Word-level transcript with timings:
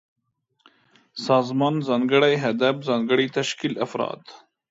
سازمان: 1.27 1.75
ځانګړی 1.87 2.33
هدف، 2.45 2.75
ځانګړی 2.89 3.25
تشکيل، 3.37 3.73
افراد 3.85 4.21